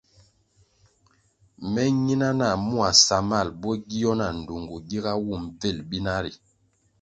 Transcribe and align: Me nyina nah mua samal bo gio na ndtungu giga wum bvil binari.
Me 1.73 1.83
nyina 2.05 2.27
nah 2.39 2.57
mua 2.67 2.89
samal 3.05 3.47
bo 3.61 3.71
gio 3.89 4.11
na 4.19 4.27
ndtungu 4.37 4.75
giga 4.87 5.13
wum 5.25 5.43
bvil 5.57 5.77
binari. 5.89 6.31